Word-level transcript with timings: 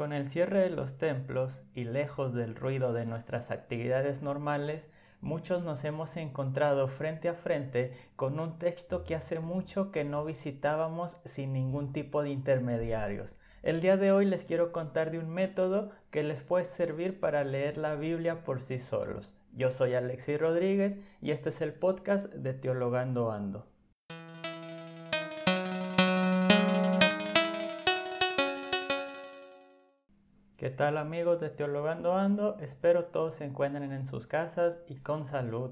Con 0.00 0.14
el 0.14 0.28
cierre 0.28 0.60
de 0.60 0.70
los 0.70 0.96
templos 0.96 1.60
y 1.74 1.84
lejos 1.84 2.32
del 2.32 2.56
ruido 2.56 2.94
de 2.94 3.04
nuestras 3.04 3.50
actividades 3.50 4.22
normales, 4.22 4.88
muchos 5.20 5.62
nos 5.62 5.84
hemos 5.84 6.16
encontrado 6.16 6.88
frente 6.88 7.28
a 7.28 7.34
frente 7.34 7.92
con 8.16 8.40
un 8.40 8.58
texto 8.58 9.04
que 9.04 9.14
hace 9.14 9.40
mucho 9.40 9.92
que 9.92 10.04
no 10.04 10.24
visitábamos 10.24 11.18
sin 11.26 11.52
ningún 11.52 11.92
tipo 11.92 12.22
de 12.22 12.30
intermediarios. 12.30 13.36
El 13.62 13.82
día 13.82 13.98
de 13.98 14.10
hoy 14.10 14.24
les 14.24 14.46
quiero 14.46 14.72
contar 14.72 15.10
de 15.10 15.18
un 15.18 15.28
método 15.28 15.90
que 16.10 16.22
les 16.22 16.40
puede 16.40 16.64
servir 16.64 17.20
para 17.20 17.44
leer 17.44 17.76
la 17.76 17.94
Biblia 17.94 18.42
por 18.42 18.62
sí 18.62 18.78
solos. 18.78 19.34
Yo 19.52 19.70
soy 19.70 19.92
Alexis 19.92 20.40
Rodríguez 20.40 20.98
y 21.20 21.32
este 21.32 21.50
es 21.50 21.60
el 21.60 21.74
podcast 21.74 22.32
de 22.32 22.54
Teologando 22.54 23.32
Ando. 23.32 23.66
¿Qué 30.60 30.68
tal 30.68 30.98
amigos 30.98 31.40
de 31.40 31.48
Teologando 31.48 32.12
Ando? 32.12 32.58
Espero 32.60 33.06
todos 33.06 33.36
se 33.36 33.46
encuentren 33.46 33.92
en 33.92 34.04
sus 34.04 34.26
casas 34.26 34.78
y 34.86 34.96
con 34.96 35.24
salud. 35.24 35.70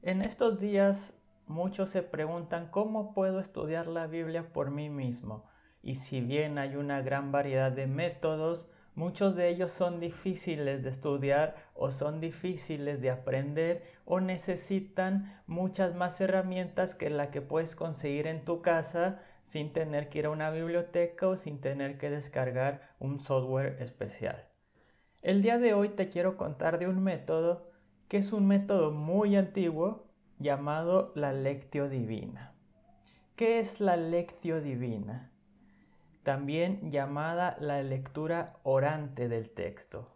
En 0.00 0.22
estos 0.22 0.60
días 0.60 1.14
muchos 1.48 1.90
se 1.90 2.04
preguntan 2.04 2.68
cómo 2.70 3.12
puedo 3.12 3.40
estudiar 3.40 3.88
la 3.88 4.06
Biblia 4.06 4.52
por 4.52 4.70
mí 4.70 4.90
mismo. 4.90 5.44
Y 5.82 5.96
si 5.96 6.20
bien 6.20 6.56
hay 6.56 6.76
una 6.76 7.02
gran 7.02 7.32
variedad 7.32 7.72
de 7.72 7.88
métodos, 7.88 8.68
muchos 8.96 9.36
de 9.36 9.48
ellos 9.48 9.70
son 9.70 10.00
difíciles 10.00 10.82
de 10.82 10.90
estudiar 10.90 11.54
o 11.74 11.92
son 11.92 12.20
difíciles 12.20 13.00
de 13.00 13.10
aprender 13.10 13.84
o 14.04 14.18
necesitan 14.20 15.40
muchas 15.46 15.94
más 15.94 16.20
herramientas 16.20 16.96
que 16.96 17.10
la 17.10 17.30
que 17.30 17.42
puedes 17.42 17.76
conseguir 17.76 18.26
en 18.26 18.44
tu 18.44 18.62
casa 18.62 19.22
sin 19.44 19.72
tener 19.72 20.08
que 20.08 20.18
ir 20.18 20.26
a 20.26 20.30
una 20.30 20.50
biblioteca 20.50 21.28
o 21.28 21.36
sin 21.36 21.60
tener 21.60 21.98
que 21.98 22.10
descargar 22.10 22.96
un 22.98 23.20
software 23.20 23.76
especial. 23.80 24.48
El 25.22 25.42
día 25.42 25.58
de 25.58 25.74
hoy 25.74 25.90
te 25.90 26.08
quiero 26.08 26.36
contar 26.36 26.78
de 26.78 26.88
un 26.88 27.02
método 27.02 27.66
que 28.08 28.16
es 28.16 28.32
un 28.32 28.46
método 28.46 28.92
muy 28.92 29.36
antiguo 29.36 30.06
llamado 30.38 31.12
la 31.14 31.32
lectio 31.32 31.88
divina. 31.88 32.54
¿Qué 33.36 33.58
es 33.58 33.80
la 33.80 33.96
lectio 33.96 34.60
divina? 34.60 35.32
También 36.26 36.90
llamada 36.90 37.56
la 37.60 37.80
lectura 37.84 38.58
orante 38.64 39.28
del 39.28 39.48
texto. 39.52 40.10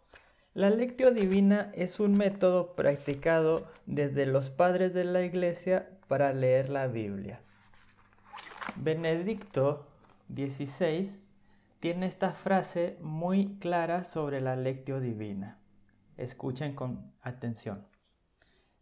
La 0.53 0.69
lectio 0.69 1.11
divina 1.11 1.71
es 1.73 2.01
un 2.01 2.17
método 2.17 2.75
practicado 2.75 3.71
desde 3.85 4.25
los 4.25 4.49
padres 4.49 4.93
de 4.93 5.05
la 5.05 5.23
iglesia 5.23 5.89
para 6.09 6.33
leer 6.33 6.67
la 6.67 6.87
Biblia. 6.87 7.39
Benedicto 8.75 9.87
XVI 10.27 11.15
tiene 11.79 12.07
esta 12.07 12.31
frase 12.31 12.97
muy 12.99 13.57
clara 13.59 14.03
sobre 14.03 14.41
la 14.41 14.57
lectio 14.57 14.99
divina. 14.99 15.59
Escuchen 16.17 16.75
con 16.75 17.13
atención. 17.21 17.87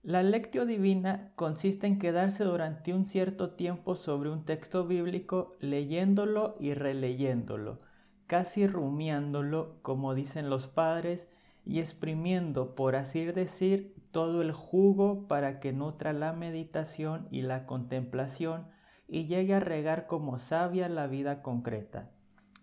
La 0.02 0.24
lectio 0.24 0.66
divina 0.66 1.34
consiste 1.36 1.86
en 1.86 2.00
quedarse 2.00 2.46
durante 2.46 2.94
un 2.94 3.06
cierto 3.06 3.52
tiempo 3.52 3.98
sobre 3.98 4.30
un 4.30 4.46
texto 4.46 4.88
bíblico 4.88 5.58
leyéndolo 5.60 6.56
y 6.58 6.74
releyéndolo, 6.74 7.78
casi 8.26 8.66
rumiándolo, 8.66 9.76
como 9.82 10.16
dicen 10.16 10.50
los 10.50 10.68
padres, 10.68 11.28
y 11.66 11.82
exprimiendo, 11.82 12.76
por 12.76 12.96
así 12.96 13.26
decir, 13.26 13.94
todo 14.12 14.42
el 14.42 14.54
jugo 14.54 15.28
para 15.28 15.60
que 15.60 15.74
nutra 15.74 16.14
la 16.14 16.32
meditación 16.32 17.28
y 17.30 17.42
la 17.42 17.66
contemplación 17.66 18.68
y 19.06 19.26
llegue 19.26 19.56
a 19.56 19.60
regar 19.60 20.08
como 20.08 20.40
sabia 20.40 20.88
la 20.88 21.08
vida 21.08 21.42
concreta. 21.42 22.08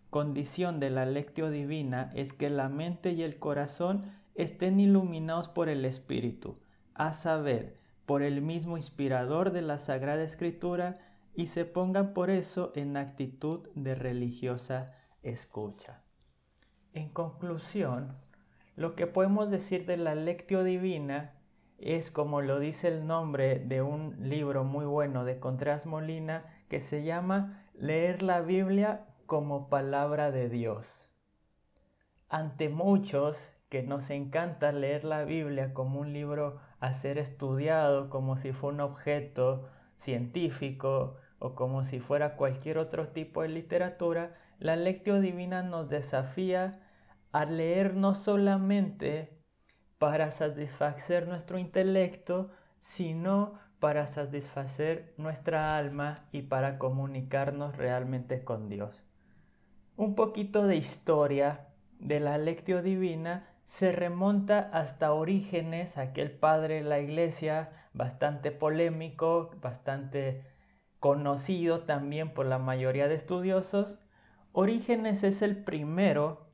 Condición 0.09 0.81
de 0.81 0.89
la 0.89 1.05
lectio 1.05 1.51
divina 1.51 2.11
es 2.15 2.33
que 2.33 2.49
la 2.49 2.71
mente 2.71 3.13
y 3.13 3.23
el 3.23 3.39
corazón 3.39 4.05
estén 4.35 4.81
iluminados 4.81 5.49
por 5.49 5.69
el 5.69 5.85
Espíritu, 5.85 6.57
a 6.97 7.13
saber, 7.13 7.77
por 8.05 8.23
el 8.23 8.43
mismo 8.43 8.77
inspirador 8.77 9.53
de 9.53 9.63
la 9.63 9.79
Sagrada 9.79 10.23
Escritura, 10.23 10.97
y 11.35 11.49
se 11.49 11.65
pongan 11.65 12.15
por 12.15 12.31
eso 12.31 12.73
en 12.75 12.97
actitud 12.97 13.69
de 13.75 13.95
religiosa 13.95 14.87
escucha. 15.23 16.03
En 16.95 17.11
conclusión, 17.11 18.17
lo 18.75 18.95
que 18.95 19.07
podemos 19.07 19.51
decir 19.51 19.87
de 19.87 19.99
la 19.99 20.15
lectio 20.15 20.65
divina 20.65 21.35
es 21.79 22.11
como 22.11 22.41
lo 22.41 22.59
dice 22.59 22.89
el 22.89 23.07
nombre 23.07 23.59
de 23.59 23.83
un 23.83 24.17
libro 24.21 24.65
muy 24.65 24.87
bueno 24.87 25.25
de 25.25 25.39
Contreras 25.39 25.85
Molina 25.85 26.45
que 26.69 26.81
se 26.81 27.05
llama 27.05 27.65
Leer 27.75 28.23
la 28.23 28.41
Biblia 28.41 29.07
como 29.27 29.69
palabra 29.69 30.31
de 30.31 30.49
Dios. 30.49 31.11
Ante 32.31 32.71
muchos 32.71 33.53
que 33.69 33.83
nos 33.83 34.11
encanta 34.11 34.73
leer 34.73 35.05
la 35.05 35.25
Biblia 35.25 35.75
como 35.75 36.01
un 36.01 36.13
libro 36.13 36.55
a 36.81 36.93
ser 36.93 37.19
estudiado, 37.19 38.11
como 38.11 38.37
si 38.37 38.53
fuera 38.53 38.75
un 38.75 38.81
objeto 38.81 39.69
científico 39.97 41.17
o 41.39 41.55
como 41.55 41.85
si 41.85 42.01
fuera 42.01 42.37
cualquier 42.37 42.79
otro 42.79 43.09
tipo 43.09 43.43
de 43.43 43.49
literatura, 43.49 44.31
la 44.59 44.77
lectio 44.77 45.21
divina 45.21 45.63
nos 45.63 45.89
desafía 45.89 46.81
a 47.33 47.45
leer 47.45 47.95
no 47.95 48.15
solamente 48.15 49.37
para 49.99 50.31
satisfacer 50.31 51.27
nuestro 51.27 51.59
intelecto, 51.59 52.51
sino 52.79 53.55
para 53.81 54.07
satisfacer 54.07 55.15
nuestra 55.19 55.77
alma 55.77 56.29
y 56.33 56.43
para 56.43 56.79
comunicarnos 56.79 57.77
realmente 57.77 58.45
con 58.45 58.69
Dios. 58.69 59.05
Un 59.97 60.15
poquito 60.15 60.67
de 60.67 60.77
historia 60.77 61.69
de 61.99 62.21
la 62.21 62.39
lectio 62.39 62.83
divina 62.83 63.56
se 63.67 63.91
remonta 63.91 64.71
hasta 64.73 65.13
Orígenes, 65.13 65.99
aquel 65.99 66.31
padre 66.31 66.77
de 66.77 66.83
la 66.83 67.01
iglesia, 67.01 67.73
bastante 67.93 68.53
polémico, 68.53 69.51
bastante 69.61 70.45
conocido 71.01 71.81
también 71.81 72.33
por 72.33 72.47
la 72.47 72.59
mayoría 72.59 73.09
de 73.09 73.17
estudiosos. 73.17 73.99
Orígenes 74.53 75.25
es 75.25 75.43
el 75.43 75.57
primero 75.65 76.47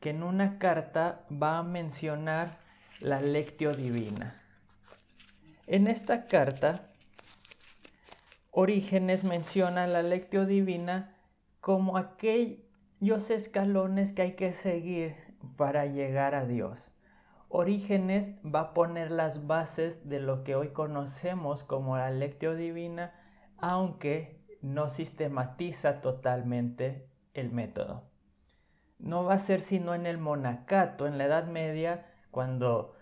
que 0.00 0.10
en 0.10 0.24
una 0.24 0.58
carta 0.58 1.24
va 1.30 1.58
a 1.58 1.62
mencionar 1.62 2.58
la 3.00 3.20
lectio 3.20 3.74
divina. 3.76 4.42
En 5.68 5.86
esta 5.86 6.26
carta, 6.26 6.90
Orígenes 8.50 9.22
menciona 9.22 9.86
la 9.86 10.02
lectio 10.02 10.44
divina 10.44 11.14
como 11.60 11.96
aquellos 11.96 13.30
escalones 13.30 14.10
que 14.10 14.22
hay 14.22 14.32
que 14.32 14.52
seguir 14.52 15.27
para 15.56 15.86
llegar 15.86 16.34
a 16.34 16.46
Dios. 16.46 16.92
Orígenes 17.48 18.32
va 18.44 18.60
a 18.60 18.74
poner 18.74 19.10
las 19.10 19.46
bases 19.46 20.08
de 20.08 20.20
lo 20.20 20.44
que 20.44 20.54
hoy 20.54 20.68
conocemos 20.68 21.64
como 21.64 21.96
la 21.96 22.10
lectio 22.10 22.54
divina, 22.54 23.14
aunque 23.56 24.44
no 24.60 24.88
sistematiza 24.88 26.00
totalmente 26.00 27.08
el 27.34 27.50
método. 27.50 28.04
No 28.98 29.24
va 29.24 29.34
a 29.34 29.38
ser 29.38 29.60
sino 29.60 29.94
en 29.94 30.06
el 30.06 30.18
monacato, 30.18 31.06
en 31.06 31.16
la 31.16 31.24
Edad 31.24 31.46
Media, 31.46 32.06
cuando 32.30 32.94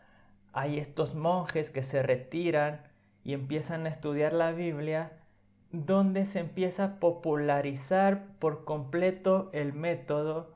hay 0.52 0.78
estos 0.78 1.14
monjes 1.14 1.70
que 1.70 1.82
se 1.82 2.02
retiran 2.02 2.82
y 3.24 3.32
empiezan 3.32 3.86
a 3.86 3.88
estudiar 3.88 4.32
la 4.32 4.52
Biblia, 4.52 5.18
donde 5.72 6.24
se 6.24 6.38
empieza 6.38 6.84
a 6.84 7.00
popularizar 7.00 8.38
por 8.38 8.64
completo 8.64 9.50
el 9.52 9.72
método 9.72 10.52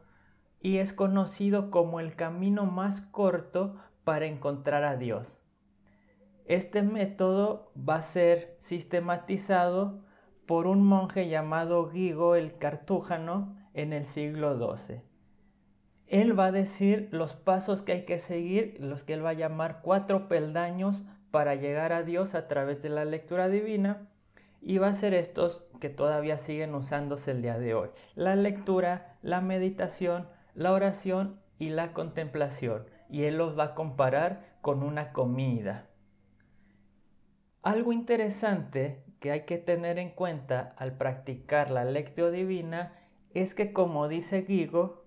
y 0.61 0.79
es 0.79 0.93
conocido 0.93 1.71
como 1.71 2.01
el 2.01 2.15
camino 2.15 2.67
más 2.67 3.01
corto 3.01 3.77
para 4.05 4.27
encontrar 4.27 4.85
a 4.85 4.97
Dios. 4.97 5.39
Este 6.45 6.83
método 6.83 7.73
va 7.77 7.97
a 7.97 8.03
ser 8.03 8.57
sistematizado 8.59 10.05
por 10.47 10.67
un 10.67 10.83
monje 10.83 11.29
llamado 11.29 11.89
Guigo 11.89 12.35
el 12.35 12.59
Cartújano 12.59 13.57
en 13.73 13.93
el 13.93 14.05
siglo 14.05 14.59
XII. 14.77 15.01
Él 16.09 16.37
va 16.37 16.47
a 16.47 16.53
decir 16.53 17.09
los 17.13 17.35
pasos 17.35 17.83
que 17.83 17.93
hay 17.93 18.05
que 18.05 18.19
seguir, 18.19 18.77
los 18.81 19.05
que 19.05 19.15
él 19.15 19.25
va 19.25 19.31
a 19.31 19.35
llamar 19.35 19.81
cuatro 19.81 20.27
peldaños 20.27 21.05
para 21.31 21.55
llegar 21.55 21.93
a 21.93 22.03
Dios 22.03 22.35
a 22.35 22.49
través 22.49 22.83
de 22.83 22.89
la 22.89 23.05
lectura 23.05 23.49
divina. 23.49 24.11
Y 24.61 24.79
va 24.79 24.89
a 24.89 24.95
ser 24.95 25.15
estos 25.15 25.63
que 25.81 25.89
todavía 25.89 26.37
siguen 26.37 26.75
usándose 26.75 27.31
el 27.31 27.43
día 27.43 27.59
de 27.59 27.75
hoy. 27.75 27.91
La 28.17 28.35
lectura, 28.35 29.15
la 29.23 29.41
meditación, 29.41 30.29
la 30.61 30.73
oración 30.73 31.41
y 31.59 31.71
la 31.71 31.95
contemplación. 31.95 32.85
Y 33.09 33.23
él 33.23 33.39
los 33.39 33.59
va 33.59 33.65
a 33.65 33.75
comparar 33.75 34.59
con 34.61 34.83
una 34.83 35.11
comida. 35.11 35.89
Algo 37.63 37.95
interesante 37.95 38.97
que 39.21 39.31
hay 39.31 39.47
que 39.47 39.57
tener 39.57 39.99
en 39.99 40.11
cuenta 40.11 40.75
al 40.77 40.99
practicar 40.99 41.71
la 41.71 41.87
lectio 41.87 42.31
divina 42.31 42.93
es 43.33 43.55
que 43.55 43.73
como 43.73 44.07
dice 44.07 44.43
Guigo, 44.43 45.07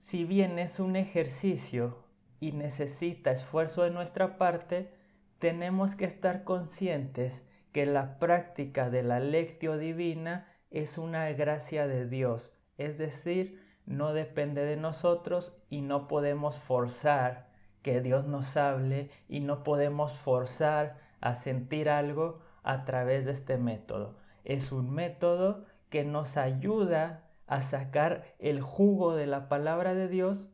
si 0.00 0.24
bien 0.24 0.58
es 0.58 0.80
un 0.80 0.96
ejercicio 0.96 2.04
y 2.40 2.50
necesita 2.50 3.30
esfuerzo 3.30 3.84
de 3.84 3.92
nuestra 3.92 4.38
parte, 4.38 4.92
tenemos 5.38 5.94
que 5.94 6.04
estar 6.04 6.42
conscientes 6.42 7.44
que 7.70 7.86
la 7.86 8.18
práctica 8.18 8.90
de 8.90 9.04
la 9.04 9.20
lectio 9.20 9.78
divina 9.78 10.52
es 10.70 10.98
una 10.98 11.30
gracia 11.30 11.86
de 11.86 12.08
Dios, 12.08 12.50
es 12.76 12.98
decir, 12.98 13.64
no 13.86 14.12
depende 14.12 14.64
de 14.64 14.76
nosotros 14.76 15.56
y 15.70 15.80
no 15.80 16.08
podemos 16.08 16.56
forzar 16.56 17.48
que 17.82 18.00
Dios 18.00 18.26
nos 18.26 18.56
hable 18.56 19.08
y 19.28 19.40
no 19.40 19.62
podemos 19.62 20.12
forzar 20.12 20.98
a 21.20 21.36
sentir 21.36 21.88
algo 21.88 22.40
a 22.64 22.84
través 22.84 23.24
de 23.24 23.32
este 23.32 23.58
método. 23.58 24.16
Es 24.44 24.72
un 24.72 24.92
método 24.92 25.64
que 25.88 26.04
nos 26.04 26.36
ayuda 26.36 27.22
a 27.46 27.62
sacar 27.62 28.24
el 28.40 28.60
jugo 28.60 29.14
de 29.14 29.26
la 29.26 29.48
palabra 29.48 29.94
de 29.94 30.08
Dios, 30.08 30.52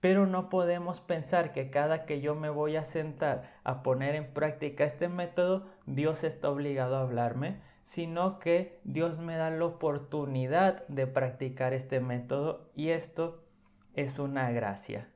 pero 0.00 0.26
no 0.26 0.50
podemos 0.50 1.00
pensar 1.00 1.52
que 1.52 1.70
cada 1.70 2.04
que 2.04 2.20
yo 2.20 2.34
me 2.34 2.50
voy 2.50 2.76
a 2.76 2.84
sentar 2.84 3.50
a 3.64 3.82
poner 3.82 4.14
en 4.14 4.34
práctica 4.34 4.84
este 4.84 5.08
método, 5.08 5.66
Dios 5.86 6.22
está 6.22 6.50
obligado 6.50 6.96
a 6.96 7.00
hablarme, 7.00 7.62
sino 7.84 8.38
que 8.38 8.80
Dios 8.84 9.18
me 9.18 9.36
da 9.36 9.50
la 9.50 9.66
oportunidad 9.66 10.88
de 10.88 11.06
practicar 11.06 11.74
este 11.74 12.00
método 12.00 12.72
y 12.74 12.88
esto 12.88 13.44
es 13.92 14.18
una 14.18 14.50
gracia. 14.50 15.12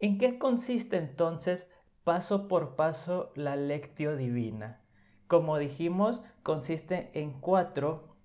¿En 0.00 0.18
qué 0.18 0.40
consiste 0.40 0.96
entonces 0.96 1.70
paso 2.02 2.48
por 2.48 2.74
paso 2.74 3.30
la 3.36 3.54
lectio 3.54 4.16
divina? 4.16 4.82
Como 5.28 5.56
dijimos, 5.56 6.20
consiste 6.42 7.12
en 7.14 7.40
cuatro 7.40 8.16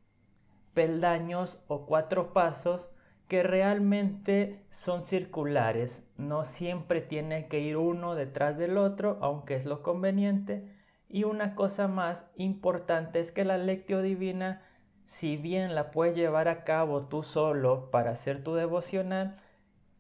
peldaños 0.73 1.63
o 1.67 1.85
cuatro 1.85 2.33
pasos 2.33 2.89
que 3.27 3.44
realmente 3.44 4.65
son 4.71 5.03
circulares. 5.03 6.01
No 6.17 6.44
siempre 6.44 7.01
tiene 7.01 7.47
que 7.47 7.59
ir 7.59 7.77
uno 7.77 8.15
detrás 8.15 8.57
del 8.57 8.79
otro, 8.79 9.19
aunque 9.21 9.53
es 9.53 9.65
lo 9.65 9.83
conveniente. 9.83 10.72
Y 11.13 11.24
una 11.24 11.56
cosa 11.56 11.88
más 11.88 12.25
importante 12.36 13.21
es 13.21 13.31
que 13.31 13.45
la 13.45 13.57
lectio 13.57 14.01
divina, 14.01 14.62
si 15.06 15.38
bien 15.38 15.75
la 15.75 15.92
puedes 15.92 16.15
llevar 16.15 16.50
a 16.50 16.65
cabo 16.65 17.07
tú 17.07 17.24
solo 17.24 17.89
para 17.89 18.12
hacer 18.12 18.44
tu 18.44 18.56
devocional, 18.56 19.38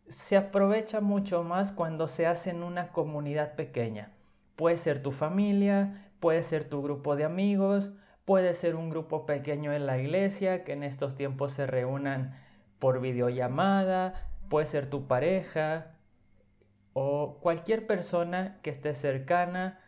se 0.09 0.35
aprovecha 0.35 0.99
mucho 0.99 1.45
más 1.45 1.71
cuando 1.71 2.09
se 2.09 2.27
hace 2.27 2.49
en 2.49 2.63
una 2.63 2.91
comunidad 2.91 3.55
pequeña. 3.55 4.11
Puede 4.57 4.77
ser 4.77 5.01
tu 5.01 5.13
familia, 5.13 6.11
puede 6.19 6.43
ser 6.43 6.65
tu 6.65 6.81
grupo 6.83 7.15
de 7.15 7.23
amigos, 7.23 7.95
Puede 8.25 8.53
ser 8.53 8.75
un 8.75 8.89
grupo 8.89 9.25
pequeño 9.25 9.73
en 9.73 9.85
la 9.85 9.97
iglesia 9.99 10.63
que 10.63 10.71
en 10.71 10.83
estos 10.83 11.15
tiempos 11.15 11.51
se 11.51 11.67
reúnan 11.67 12.39
por 12.79 13.01
videollamada, 13.01 14.13
puede 14.49 14.65
ser 14.65 14.89
tu 14.89 15.07
pareja 15.07 15.97
o 16.93 17.39
cualquier 17.41 17.85
persona 17.85 18.59
que 18.61 18.69
esté 18.69 18.95
cercana. 18.95 19.79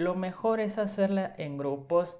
Lo 0.00 0.14
mejor 0.14 0.60
es 0.60 0.78
hacerla 0.78 1.34
en 1.36 1.58
grupos 1.58 2.16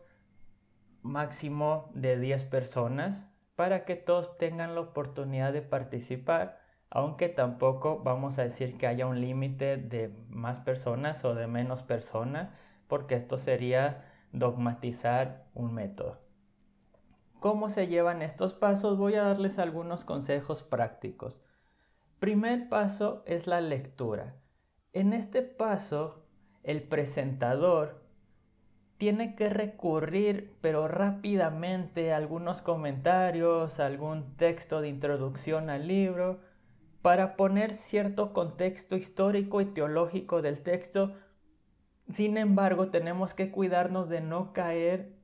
máximo 1.00 1.90
de 1.94 2.18
10 2.18 2.44
personas 2.44 3.26
para 3.56 3.86
que 3.86 3.96
todos 3.96 4.36
tengan 4.36 4.74
la 4.74 4.82
oportunidad 4.82 5.54
de 5.54 5.62
participar, 5.62 6.60
aunque 6.90 7.30
tampoco 7.30 8.00
vamos 8.00 8.38
a 8.38 8.44
decir 8.44 8.76
que 8.76 8.86
haya 8.86 9.06
un 9.06 9.22
límite 9.22 9.78
de 9.78 10.12
más 10.28 10.60
personas 10.60 11.24
o 11.24 11.34
de 11.34 11.46
menos 11.46 11.82
personas, 11.82 12.50
porque 12.86 13.14
esto 13.14 13.38
sería 13.38 14.04
dogmatizar 14.30 15.46
un 15.54 15.72
método. 15.72 16.18
¿Cómo 17.38 17.70
se 17.70 17.86
llevan 17.86 18.20
estos 18.20 18.52
pasos? 18.52 18.98
Voy 18.98 19.14
a 19.14 19.22
darles 19.22 19.58
algunos 19.58 20.04
consejos 20.04 20.62
prácticos. 20.62 21.42
Primer 22.18 22.68
paso 22.68 23.22
es 23.24 23.46
la 23.46 23.62
lectura. 23.62 24.36
En 24.92 25.14
este 25.14 25.40
paso, 25.40 26.19
el 26.62 26.82
presentador 26.82 28.02
tiene 28.98 29.34
que 29.34 29.48
recurrir, 29.48 30.56
pero 30.60 30.88
rápidamente, 30.88 32.12
a 32.12 32.18
algunos 32.18 32.60
comentarios, 32.62 33.80
algún 33.80 34.36
texto 34.36 34.80
de 34.80 34.88
introducción 34.88 35.70
al 35.70 35.88
libro, 35.88 36.40
para 37.00 37.36
poner 37.36 37.72
cierto 37.72 38.34
contexto 38.34 38.96
histórico 38.96 39.60
y 39.62 39.66
teológico 39.66 40.42
del 40.42 40.60
texto 40.60 41.14
sin 42.10 42.38
embargo, 42.38 42.90
tenemos 42.90 43.34
que 43.34 43.52
cuidarnos 43.52 44.08
de 44.08 44.20
no 44.20 44.52
caer 44.52 45.14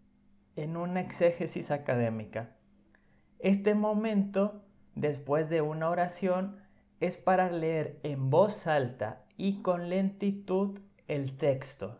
en 0.54 0.76
una 0.76 1.00
exégesis 1.00 1.72
académica. 1.72 2.56
Este 3.40 3.74
momento, 3.74 4.62
después 4.94 5.50
de 5.50 5.62
una 5.62 5.90
oración, 5.90 6.60
es 7.00 7.18
para 7.18 7.50
leer 7.50 7.98
en 8.04 8.30
voz 8.30 8.68
alta 8.68 9.24
y 9.36 9.62
con 9.62 9.90
lentitud 9.90 10.78
el 11.08 11.36
texto 11.36 11.98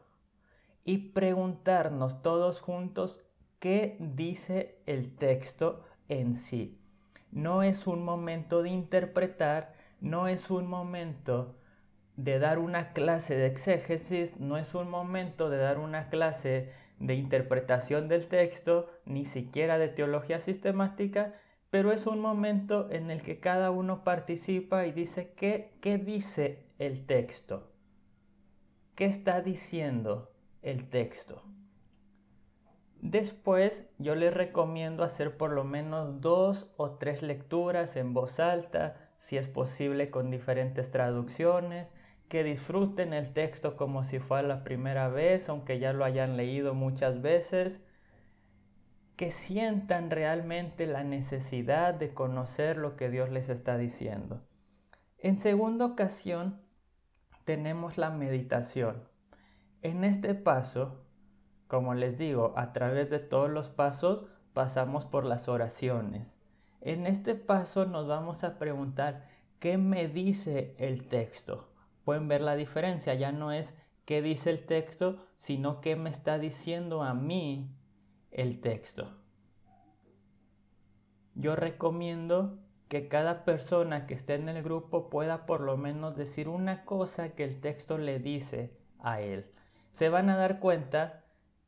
y 0.85 0.99
preguntarnos 1.13 2.23
todos 2.23 2.61
juntos 2.61 3.21
qué 3.59 3.97
dice 4.01 4.79
el 4.87 5.15
texto 5.17 5.81
en 6.09 6.35
sí. 6.35 6.79
No 7.33 7.63
es 7.63 7.87
un 7.87 8.05
momento 8.05 8.63
de 8.63 8.71
interpretar, 8.71 9.75
no 10.01 10.29
es 10.29 10.51
un 10.51 10.69
momento 10.69 11.57
de 12.17 12.39
dar 12.39 12.59
una 12.59 12.93
clase 12.93 13.37
de 13.37 13.47
exégesis, 13.47 14.39
no 14.39 14.57
es 14.57 14.75
un 14.75 14.89
momento 14.89 15.51
de 15.51 15.59
dar 15.59 15.79
una 15.79 16.09
clase 16.09 16.71
de 16.99 17.15
interpretación 17.15 18.09
del 18.09 18.27
texto, 18.27 18.89
ni 19.05 19.27
siquiera 19.27 19.79
de 19.79 19.89
teología 19.89 20.41
sistemática, 20.41 21.35
pero 21.71 21.93
es 21.93 22.07
un 22.07 22.21
momento 22.21 22.89
en 22.91 23.11
el 23.11 23.23
que 23.23 23.39
cada 23.39 23.71
uno 23.71 24.03
participa 24.03 24.87
y 24.87 24.93
dice 24.93 25.33
qué, 25.37 25.77
qué 25.81 25.99
dice 25.99 26.65
el 26.79 27.05
texto, 27.05 27.71
qué 28.97 29.05
está 29.05 29.43
diciendo 29.43 30.33
el 30.63 30.89
texto. 30.89 31.43
Después 33.03 33.85
yo 33.99 34.15
les 34.17 34.33
recomiendo 34.33 35.05
hacer 35.05 35.37
por 35.37 35.53
lo 35.53 35.65
menos 35.65 36.23
dos 36.23 36.73
o 36.79 36.93
tres 36.93 37.23
lecturas 37.23 37.95
en 37.97 38.15
voz 38.15 38.41
alta, 38.41 39.13
si 39.21 39.37
es 39.37 39.49
posible 39.49 40.11
con 40.11 40.31
diferentes 40.31 40.91
traducciones, 40.91 41.93
que 42.29 42.43
disfruten 42.43 43.13
el 43.13 43.33
texto 43.33 43.77
como 43.77 44.03
si 44.03 44.19
fuera 44.19 44.49
la 44.49 44.65
primera 44.65 45.09
vez, 45.09 45.51
aunque 45.51 45.79
ya 45.79 45.93
lo 45.93 46.05
hayan 46.05 46.39
leído 46.39 46.75
muchas 46.75 47.21
veces, 47.21 47.83
que 49.15 49.31
sientan 49.31 50.11
realmente 50.11 50.87
la 50.87 51.05
necesidad 51.05 51.95
de 51.95 52.15
conocer 52.15 52.79
lo 52.79 52.97
que 52.97 53.11
Dios 53.11 53.31
les 53.31 53.51
está 53.51 53.77
diciendo. 53.77 54.41
En 55.19 55.37
segunda 55.37 55.85
ocasión, 55.85 56.66
tenemos 57.47 57.97
la 57.97 58.11
meditación. 58.11 59.09
En 59.81 60.05
este 60.05 60.35
paso, 60.35 61.07
como 61.67 61.95
les 61.95 62.19
digo, 62.19 62.53
a 62.57 62.75
través 62.75 63.09
de 63.09 63.21
todos 63.21 63.49
los 63.49 63.71
pasos 63.71 64.27
pasamos 64.53 65.07
por 65.07 65.25
las 65.25 65.49
oraciones. 65.49 66.39
En 66.83 67.07
este 67.07 67.35
paso 67.35 67.87
nos 67.87 68.07
vamos 68.07 68.45
a 68.45 68.59
preguntar, 68.59 69.27
¿qué 69.61 69.79
me 69.79 70.09
dice 70.09 70.75
el 70.79 71.09
texto? 71.09 71.73
pueden 72.07 72.29
ver 72.29 72.41
la 72.41 72.55
diferencia. 72.55 73.15
Ya 73.15 73.33
no 73.33 73.51
es 73.51 73.75
qué 74.05 74.23
dice 74.23 74.51
el 74.51 74.65
texto, 74.65 75.19
sino 75.39 75.81
qué 75.81 75.97
me 75.97 76.09
está 76.09 76.39
diciendo 76.39 77.03
a 77.03 77.15
mí 77.15 77.77
el 78.31 78.61
texto. 78.61 79.11
Yo 81.35 81.57
recomiendo 81.57 82.61
que 82.89 83.09
cada 83.09 83.45
persona 83.45 84.07
que 84.07 84.15
esté 84.15 84.35
en 84.35 84.49
el 84.49 84.63
grupo 84.63 85.11
pueda 85.11 85.47
por 85.47 85.61
lo 85.61 85.77
menos 85.77 86.15
decir 86.15 86.49
una 86.49 86.85
cosa 86.85 87.31
que 87.31 87.45
el 87.45 87.61
texto 87.61 87.99
le 87.99 88.19
dice 88.19 88.77
a 89.01 89.21
él. 89.21 89.53
Se 89.93 90.09
van 90.09 90.31
a 90.31 90.37
dar 90.37 90.61
cuenta 90.61 91.25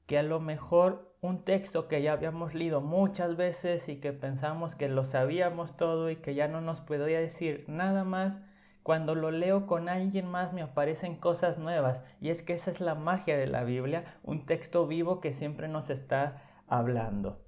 que 0.07 0.19
a 0.19 0.23
lo 0.23 0.41
mejor 0.41 1.15
un 1.21 1.45
texto 1.45 1.89
que 1.89 2.01
ya 2.01 2.13
habíamos 2.13 2.55
leído 2.55 2.81
muchas 2.81 3.37
veces 3.37 3.89
y 3.89 3.97
que 3.97 4.13
pensamos 4.13 4.75
que 4.75 4.89
lo 4.89 5.05
sabíamos 5.05 5.77
todo 5.77 6.11
y 6.11 6.17
que 6.17 6.35
ya 6.35 6.49
no 6.49 6.61
nos 6.61 6.81
podía 6.81 7.21
decir 7.21 7.65
nada 7.69 8.05
más, 8.05 8.39
cuando 8.83 9.15
lo 9.15 9.31
leo 9.31 9.67
con 9.67 9.89
alguien 9.89 10.27
más 10.27 10.53
me 10.53 10.63
aparecen 10.63 11.17
cosas 11.17 11.59
nuevas 11.59 12.05
y 12.21 12.31
es 12.31 12.43
que 12.43 12.55
esa 12.55 12.71
es 12.71 12.81
la 12.81 12.95
magia 12.95 13.37
de 13.37 13.47
la 13.47 13.65
Biblia, 13.65 14.05
un 14.23 14.47
texto 14.47 14.87
vivo 14.87 15.21
que 15.21 15.33
siempre 15.33 15.69
nos 15.69 15.91
está 15.91 16.43
hablando. 16.69 17.45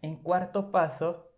En 0.00 0.16
cuarto 0.16 0.72
paso 0.72 1.31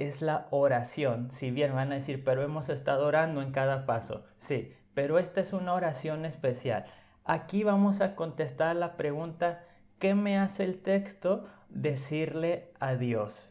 es 0.00 0.22
la 0.22 0.48
oración. 0.50 1.30
Si 1.30 1.50
bien 1.50 1.74
van 1.74 1.92
a 1.92 1.96
decir, 1.96 2.24
pero 2.24 2.42
hemos 2.42 2.70
estado 2.70 3.06
orando 3.06 3.42
en 3.42 3.52
cada 3.52 3.86
paso. 3.86 4.22
Sí, 4.38 4.66
pero 4.94 5.18
esta 5.18 5.40
es 5.40 5.52
una 5.52 5.74
oración 5.74 6.24
especial. 6.24 6.84
Aquí 7.24 7.64
vamos 7.64 8.00
a 8.00 8.16
contestar 8.16 8.74
la 8.76 8.96
pregunta, 8.96 9.62
¿qué 9.98 10.14
me 10.14 10.38
hace 10.38 10.64
el 10.64 10.78
texto 10.78 11.46
decirle 11.68 12.72
a 12.80 12.96
Dios? 12.96 13.50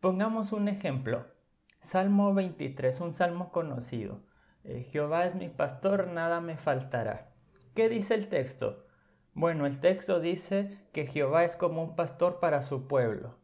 Pongamos 0.00 0.52
un 0.52 0.68
ejemplo. 0.68 1.26
Salmo 1.78 2.32
23, 2.32 3.00
un 3.00 3.12
salmo 3.12 3.52
conocido. 3.52 4.22
Eh, 4.64 4.82
Jehová 4.82 5.26
es 5.26 5.34
mi 5.34 5.48
pastor, 5.48 6.08
nada 6.08 6.40
me 6.40 6.56
faltará. 6.56 7.32
¿Qué 7.74 7.88
dice 7.90 8.14
el 8.14 8.28
texto? 8.28 8.86
Bueno, 9.34 9.66
el 9.66 9.78
texto 9.78 10.20
dice 10.20 10.78
que 10.92 11.06
Jehová 11.06 11.44
es 11.44 11.56
como 11.56 11.82
un 11.82 11.94
pastor 11.94 12.40
para 12.40 12.62
su 12.62 12.88
pueblo. 12.88 13.36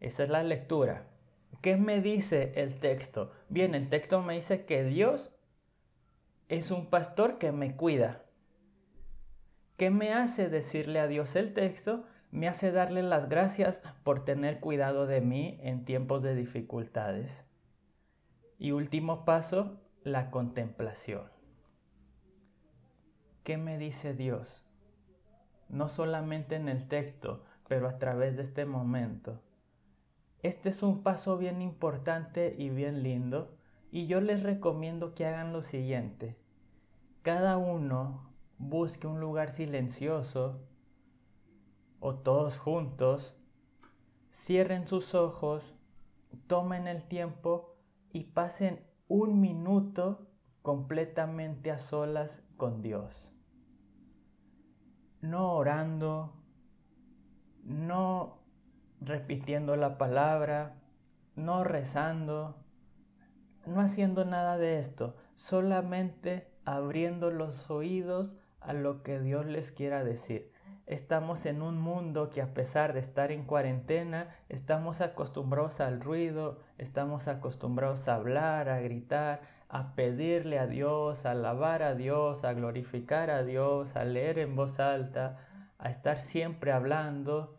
Esa 0.00 0.22
es 0.22 0.28
la 0.28 0.42
lectura. 0.42 1.06
¿Qué 1.60 1.76
me 1.76 2.00
dice 2.00 2.52
el 2.56 2.78
texto? 2.78 3.32
Bien, 3.48 3.74
el 3.74 3.88
texto 3.88 4.22
me 4.22 4.34
dice 4.34 4.64
que 4.64 4.84
Dios 4.84 5.30
es 6.48 6.70
un 6.70 6.86
pastor 6.86 7.38
que 7.38 7.52
me 7.52 7.76
cuida. 7.76 8.24
¿Qué 9.76 9.90
me 9.90 10.12
hace 10.12 10.48
decirle 10.48 11.00
a 11.00 11.08
Dios 11.08 11.36
el 11.36 11.52
texto? 11.52 12.04
me 12.30 12.48
hace 12.48 12.72
darle 12.72 13.02
las 13.02 13.28
gracias 13.28 13.80
por 14.02 14.24
tener 14.24 14.60
cuidado 14.60 15.06
de 15.06 15.20
mí 15.20 15.58
en 15.62 15.84
tiempos 15.84 16.22
de 16.22 16.34
dificultades. 16.34 17.46
Y 18.58 18.72
último 18.72 19.24
paso, 19.24 19.80
la 20.02 20.30
contemplación. 20.30 21.30
¿Qué 23.44 23.56
me 23.56 23.78
dice 23.78 24.14
Dios? 24.14 24.64
No 25.68 25.88
solamente 25.88 26.56
en 26.56 26.68
el 26.68 26.86
texto, 26.86 27.44
pero 27.66 27.88
a 27.88 27.98
través 27.98 28.36
de 28.36 28.42
este 28.42 28.64
momento. 28.66 29.40
Este 30.42 30.68
es 30.68 30.82
un 30.82 31.02
paso 31.02 31.36
bien 31.36 31.60
importante 31.62 32.54
y 32.56 32.70
bien 32.70 33.02
lindo 33.02 33.58
y 33.90 34.06
yo 34.06 34.20
les 34.20 34.42
recomiendo 34.42 35.14
que 35.14 35.26
hagan 35.26 35.52
lo 35.52 35.62
siguiente. 35.62 36.36
Cada 37.22 37.58
uno 37.58 38.32
busque 38.58 39.06
un 39.06 39.20
lugar 39.20 39.50
silencioso 39.50 40.54
o 42.00 42.14
todos 42.14 42.58
juntos, 42.58 43.34
cierren 44.32 44.86
sus 44.86 45.14
ojos, 45.14 45.74
tomen 46.46 46.86
el 46.86 47.04
tiempo 47.04 47.74
y 48.12 48.24
pasen 48.24 48.84
un 49.08 49.40
minuto 49.40 50.28
completamente 50.62 51.70
a 51.72 51.78
solas 51.78 52.44
con 52.56 52.82
Dios. 52.82 53.32
No 55.20 55.54
orando, 55.54 56.34
no 57.64 58.37
repitiendo 59.00 59.76
la 59.76 59.98
palabra, 59.98 60.74
no 61.36 61.64
rezando, 61.64 62.56
no 63.66 63.80
haciendo 63.80 64.24
nada 64.24 64.58
de 64.58 64.78
esto, 64.78 65.16
solamente 65.34 66.50
abriendo 66.64 67.30
los 67.30 67.70
oídos 67.70 68.36
a 68.60 68.72
lo 68.72 69.02
que 69.02 69.20
Dios 69.20 69.46
les 69.46 69.72
quiera 69.72 70.04
decir. 70.04 70.52
Estamos 70.86 71.44
en 71.44 71.60
un 71.60 71.78
mundo 71.78 72.30
que 72.30 72.40
a 72.40 72.54
pesar 72.54 72.94
de 72.94 73.00
estar 73.00 73.30
en 73.30 73.44
cuarentena, 73.44 74.34
estamos 74.48 75.02
acostumbrados 75.02 75.80
al 75.80 76.00
ruido, 76.00 76.58
estamos 76.78 77.28
acostumbrados 77.28 78.08
a 78.08 78.14
hablar, 78.14 78.70
a 78.70 78.80
gritar, 78.80 79.42
a 79.68 79.94
pedirle 79.94 80.58
a 80.58 80.66
Dios, 80.66 81.26
a 81.26 81.32
alabar 81.32 81.82
a 81.82 81.94
Dios, 81.94 82.44
a 82.44 82.54
glorificar 82.54 83.30
a 83.30 83.44
Dios, 83.44 83.96
a 83.96 84.04
leer 84.04 84.38
en 84.38 84.56
voz 84.56 84.80
alta, 84.80 85.36
a 85.78 85.90
estar 85.90 86.20
siempre 86.20 86.72
hablando. 86.72 87.57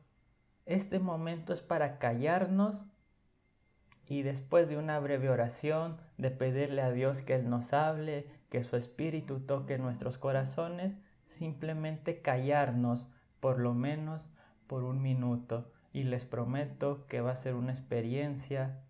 Este 0.69 0.99
momento 0.99 1.51
es 1.51 1.63
para 1.63 1.97
callarnos 1.97 2.85
y 4.05 4.21
después 4.21 4.69
de 4.69 4.77
una 4.77 4.99
breve 4.99 5.31
oración, 5.31 5.97
de 6.19 6.29
pedirle 6.29 6.83
a 6.83 6.91
Dios 6.91 7.23
que 7.23 7.33
Él 7.33 7.49
nos 7.49 7.73
hable, 7.73 8.27
que 8.49 8.63
su 8.63 8.75
espíritu 8.75 9.39
toque 9.39 9.79
nuestros 9.79 10.19
corazones, 10.19 10.99
simplemente 11.25 12.21
callarnos 12.21 13.07
por 13.39 13.57
lo 13.57 13.73
menos 13.73 14.29
por 14.67 14.83
un 14.83 15.01
minuto 15.01 15.71
y 15.91 16.03
les 16.03 16.25
prometo 16.25 17.07
que 17.07 17.21
va 17.21 17.31
a 17.31 17.35
ser 17.35 17.55
una 17.55 17.71
experiencia 17.71 18.83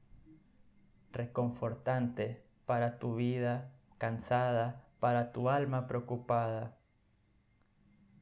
reconfortante 1.13 2.43
para 2.65 2.99
tu 2.99 3.15
vida 3.15 3.71
cansada, 3.97 4.83
para 4.99 5.31
tu 5.31 5.49
alma 5.49 5.87
preocupada. 5.87 6.75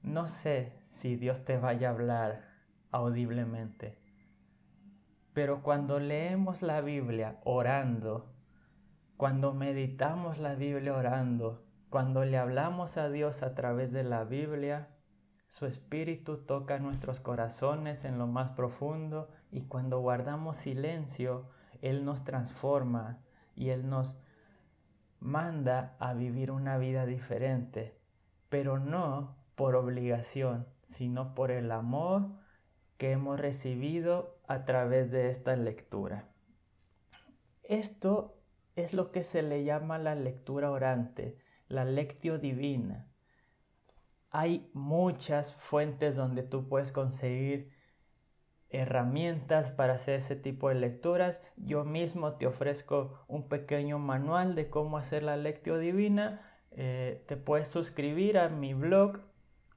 No 0.03 0.27
sé 0.27 0.73
si 0.83 1.15
Dios 1.15 1.43
te 1.43 1.57
vaya 1.57 1.87
a 1.87 1.93
hablar 1.93 2.56
audiblemente, 2.91 3.97
pero 5.33 5.61
cuando 5.61 5.99
leemos 5.99 6.61
la 6.61 6.81
Biblia 6.81 7.39
orando, 7.43 8.33
cuando 9.17 9.53
meditamos 9.53 10.39
la 10.39 10.55
Biblia 10.55 10.95
orando, 10.95 11.63
cuando 11.89 12.25
le 12.25 12.37
hablamos 12.37 12.97
a 12.97 13.09
Dios 13.09 13.43
a 13.43 13.53
través 13.55 13.91
de 13.91 14.03
la 14.03 14.23
Biblia, 14.23 14.89
su 15.47 15.65
espíritu 15.65 16.37
toca 16.37 16.79
nuestros 16.79 17.19
corazones 17.19 18.03
en 18.03 18.17
lo 18.17 18.27
más 18.27 18.51
profundo 18.51 19.29
y 19.51 19.61
cuando 19.61 19.99
guardamos 19.99 20.57
silencio, 20.57 21.49
Él 21.81 22.03
nos 22.03 22.23
transforma 22.23 23.19
y 23.55 23.69
Él 23.69 23.89
nos 23.89 24.17
manda 25.19 25.95
a 25.99 26.13
vivir 26.13 26.51
una 26.51 26.77
vida 26.77 27.05
diferente, 27.05 27.97
pero 28.49 28.79
no 28.79 29.37
por 29.55 29.75
obligación, 29.75 30.67
sino 30.81 31.33
por 31.33 31.51
el 31.51 31.71
amor 31.71 32.29
que 32.97 33.11
hemos 33.11 33.39
recibido 33.39 34.39
a 34.47 34.65
través 34.65 35.11
de 35.11 35.29
esta 35.29 35.55
lectura. 35.55 36.29
Esto 37.63 38.37
es 38.75 38.93
lo 38.93 39.11
que 39.11 39.23
se 39.23 39.41
le 39.41 39.63
llama 39.63 39.97
la 39.97 40.15
lectura 40.15 40.71
orante, 40.71 41.37
la 41.67 41.85
lectio 41.85 42.37
divina 42.39 43.07
hay 44.39 44.69
muchas 44.73 45.53
fuentes 45.53 46.15
donde 46.15 46.43
tú 46.43 46.67
puedes 46.67 46.91
conseguir 46.91 47.71
herramientas 48.69 49.71
para 49.71 49.93
hacer 49.93 50.15
ese 50.15 50.35
tipo 50.35 50.69
de 50.69 50.75
lecturas. 50.75 51.41
Yo 51.55 51.85
mismo 51.85 52.33
te 52.33 52.47
ofrezco 52.47 53.25
un 53.27 53.47
pequeño 53.47 53.99
manual 53.99 54.55
de 54.55 54.69
cómo 54.69 54.97
hacer 54.97 55.23
la 55.23 55.37
lectio 55.37 55.77
divina. 55.77 56.41
Eh, 56.71 57.23
te 57.27 57.37
puedes 57.37 57.69
suscribir 57.69 58.37
a 58.37 58.49
mi 58.49 58.73
blog 58.73 59.21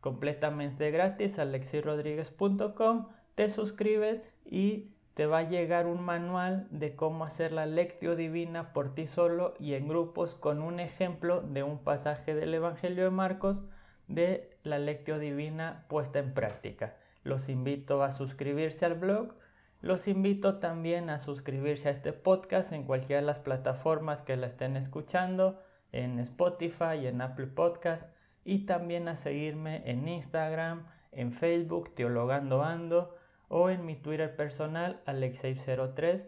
completamente 0.00 0.90
gratis, 0.90 1.38
alexirodríguez.com. 1.38 3.08
Te 3.34 3.50
suscribes 3.50 4.22
y 4.44 4.90
te 5.14 5.26
va 5.26 5.38
a 5.38 5.48
llegar 5.48 5.86
un 5.86 6.02
manual 6.02 6.66
de 6.70 6.96
cómo 6.96 7.24
hacer 7.24 7.52
la 7.52 7.66
lectio 7.66 8.16
divina 8.16 8.72
por 8.72 8.94
ti 8.94 9.06
solo 9.06 9.54
y 9.58 9.74
en 9.74 9.88
grupos 9.88 10.34
con 10.34 10.62
un 10.62 10.80
ejemplo 10.80 11.42
de 11.42 11.62
un 11.62 11.78
pasaje 11.78 12.34
del 12.34 12.54
Evangelio 12.54 13.04
de 13.04 13.10
Marcos 13.10 13.62
de 14.08 14.50
la 14.62 14.78
lectio 14.78 15.18
divina 15.18 15.84
puesta 15.88 16.18
en 16.18 16.32
práctica. 16.32 16.96
Los 17.22 17.48
invito 17.48 18.02
a 18.02 18.12
suscribirse 18.12 18.86
al 18.86 18.94
blog. 18.94 19.34
Los 19.82 20.08
invito 20.08 20.58
también 20.58 21.10
a 21.10 21.18
suscribirse 21.18 21.88
a 21.88 21.92
este 21.92 22.12
podcast 22.12 22.72
en 22.72 22.84
cualquiera 22.84 23.20
de 23.20 23.26
las 23.26 23.40
plataformas 23.40 24.22
que 24.22 24.36
la 24.36 24.46
estén 24.46 24.76
escuchando, 24.76 25.60
en 25.92 26.18
Spotify, 26.18 27.06
en 27.06 27.20
Apple 27.20 27.48
Podcast 27.48 28.12
y 28.50 28.66
también 28.66 29.06
a 29.06 29.14
seguirme 29.14 29.80
en 29.88 30.08
Instagram, 30.08 30.84
en 31.12 31.32
Facebook, 31.32 31.94
Teologando 31.94 32.64
Ando 32.64 33.16
o 33.46 33.70
en 33.70 33.86
mi 33.86 33.94
Twitter 33.94 34.34
personal, 34.34 35.00
Alexei03. 35.06 36.26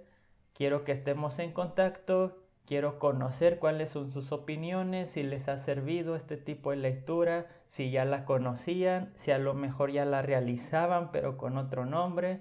Quiero 0.55 0.85
que 0.85 0.93
estemos 0.93 1.41
en 1.41 1.51
contacto, 1.51 2.39
Quiero 2.65 3.01
conocer 3.01 3.59
cuáles 3.59 3.91
son 3.91 4.13
sus 4.13 4.31
opiniones, 4.31 5.11
si 5.11 5.25
les 5.25 5.49
ha 5.49 5.59
servido 5.59 6.15
este 6.15 6.37
tipo 6.37 6.71
de 6.71 6.77
lectura, 6.77 7.49
si 7.67 7.91
ya 7.91 8.05
la 8.05 8.25
conocían, 8.25 9.11
si 9.17 9.33
a 9.33 9.39
lo 9.39 9.55
mejor 9.55 9.91
ya 9.91 10.05
la 10.05 10.23
realizaban 10.23 11.11
pero 11.11 11.37
con 11.37 11.59
otro 11.59 11.87
nombre, 11.87 12.41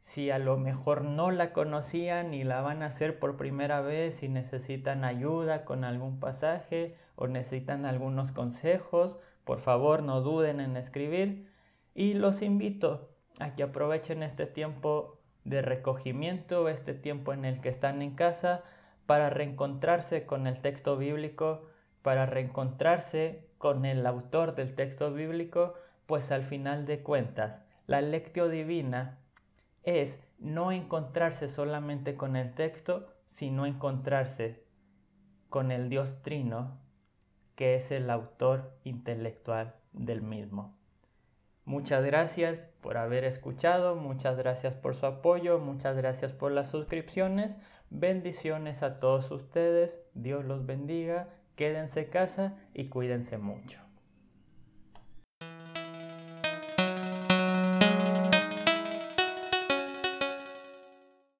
si 0.00 0.30
a 0.30 0.38
lo 0.38 0.56
mejor 0.56 1.04
no 1.04 1.30
la 1.30 1.52
conocían 1.52 2.32
y 2.32 2.42
la 2.42 2.62
van 2.62 2.82
a 2.82 2.86
hacer 2.86 3.18
por 3.18 3.36
primera 3.36 3.82
vez, 3.82 4.16
si 4.16 4.28
necesitan 4.28 5.04
ayuda 5.04 5.64
con 5.64 5.84
algún 5.84 6.18
pasaje 6.18 6.96
o 7.16 7.28
necesitan 7.28 7.84
algunos 7.84 8.32
consejos, 8.32 9.18
por 9.44 9.60
favor 9.60 10.02
no 10.02 10.22
duden 10.22 10.60
en 10.60 10.76
escribir. 10.76 11.46
Y 11.94 12.14
los 12.14 12.40
invito 12.40 13.10
a 13.38 13.54
que 13.54 13.62
aprovechen 13.62 14.22
este 14.22 14.46
tiempo 14.46 15.10
de 15.44 15.60
recogimiento, 15.60 16.68
este 16.68 16.94
tiempo 16.94 17.32
en 17.32 17.44
el 17.44 17.60
que 17.60 17.68
están 17.68 18.00
en 18.00 18.14
casa, 18.14 18.64
para 19.06 19.28
reencontrarse 19.28 20.24
con 20.24 20.46
el 20.46 20.60
texto 20.60 20.96
bíblico, 20.96 21.66
para 22.02 22.26
reencontrarse 22.26 23.48
con 23.58 23.84
el 23.84 24.06
autor 24.06 24.54
del 24.54 24.74
texto 24.74 25.12
bíblico, 25.12 25.74
pues 26.06 26.30
al 26.30 26.44
final 26.44 26.86
de 26.86 27.02
cuentas, 27.02 27.62
la 27.86 28.00
lectio 28.00 28.48
divina 28.48 29.19
es 29.82 30.22
no 30.38 30.72
encontrarse 30.72 31.48
solamente 31.48 32.16
con 32.16 32.36
el 32.36 32.54
texto, 32.54 33.06
sino 33.26 33.66
encontrarse 33.66 34.64
con 35.48 35.70
el 35.70 35.88
Dios 35.88 36.22
Trino, 36.22 36.80
que 37.54 37.74
es 37.74 37.90
el 37.90 38.08
autor 38.10 38.78
intelectual 38.84 39.76
del 39.92 40.22
mismo. 40.22 40.78
Muchas 41.64 42.04
gracias 42.04 42.64
por 42.80 42.96
haber 42.96 43.24
escuchado, 43.24 43.94
muchas 43.94 44.36
gracias 44.36 44.74
por 44.74 44.96
su 44.96 45.06
apoyo, 45.06 45.58
muchas 45.58 45.96
gracias 45.96 46.32
por 46.32 46.52
las 46.52 46.68
suscripciones. 46.68 47.58
Bendiciones 47.90 48.82
a 48.82 48.98
todos 48.98 49.30
ustedes, 49.30 50.02
Dios 50.14 50.44
los 50.44 50.64
bendiga, 50.64 51.28
quédense 51.56 52.08
casa 52.08 52.56
y 52.72 52.88
cuídense 52.88 53.36
mucho. 53.38 53.89